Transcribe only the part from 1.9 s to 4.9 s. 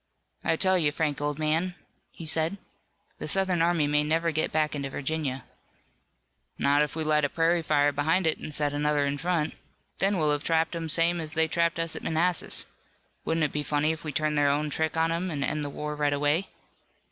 he said, "the Southern army may never get back into